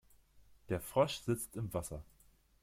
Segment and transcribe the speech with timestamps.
[0.69, 2.03] Der Frosch sitzt im Wasser.